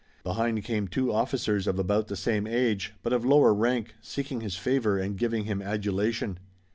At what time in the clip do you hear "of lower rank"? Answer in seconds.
3.13-3.93